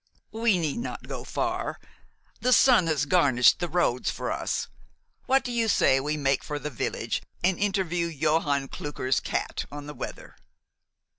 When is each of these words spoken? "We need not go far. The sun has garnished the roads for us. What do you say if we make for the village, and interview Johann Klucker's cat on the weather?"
"We 0.31 0.57
need 0.57 0.77
not 0.79 1.07
go 1.07 1.23
far. 1.23 1.79
The 2.39 2.53
sun 2.53 2.87
has 2.87 3.05
garnished 3.05 3.59
the 3.59 3.67
roads 3.69 4.09
for 4.09 4.31
us. 4.31 4.67
What 5.27 5.43
do 5.43 5.51
you 5.51 5.67
say 5.67 5.97
if 5.97 6.03
we 6.03 6.17
make 6.17 6.43
for 6.43 6.57
the 6.57 6.71
village, 6.71 7.21
and 7.43 7.59
interview 7.59 8.07
Johann 8.07 8.67
Klucker's 8.67 9.19
cat 9.19 9.65
on 9.71 9.85
the 9.85 9.93
weather?" 9.93 10.37